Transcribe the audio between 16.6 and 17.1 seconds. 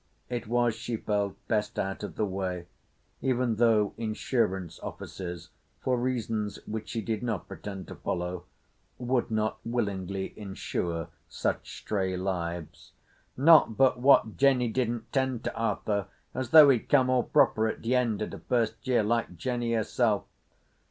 he'd